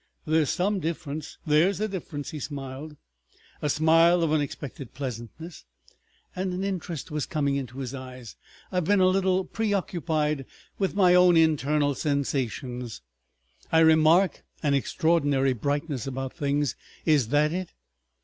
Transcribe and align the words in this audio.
"There's 0.25 0.49
some 0.49 0.79
difference———" 0.79 1.37
"There's 1.45 1.79
a 1.79 1.87
difference." 1.87 2.31
He 2.31 2.39
smiled, 2.39 2.95
a 3.61 3.69
smile 3.69 4.23
of 4.23 4.31
unexpected 4.33 4.95
pleasantness, 4.95 5.65
and 6.35 6.51
an 6.55 6.63
interest 6.63 7.11
was 7.11 7.27
coming 7.27 7.55
into 7.55 7.77
his 7.77 7.93
eyes. 7.93 8.35
"I've 8.71 8.85
been 8.85 8.99
a 8.99 9.05
little 9.05 9.45
preoccupied 9.45 10.47
with 10.79 10.95
my 10.95 11.13
own 11.13 11.37
internal 11.37 11.93
sensations. 11.93 13.01
I 13.71 13.81
remark 13.81 14.43
an 14.63 14.73
extraordinary 14.73 15.53
brightness 15.53 16.07
about 16.07 16.33
things. 16.33 16.75
Is 17.05 17.27
that 17.27 17.53
it?" 17.53 17.71